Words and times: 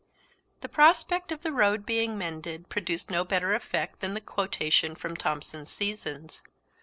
The 0.61 0.67
prospect 0.67 1.31
of 1.31 1.43
the 1.43 1.51
road 1.51 1.85
being 1.85 2.17
mended 2.17 2.69
produced 2.69 3.11
no 3.11 3.23
better 3.23 3.53
effect 3.53 3.99
than 3.99 4.15
the 4.15 4.19
quotation 4.19 4.95
from 4.95 5.15
Thomson's 5.15 5.69
"Seasons." 5.69 6.43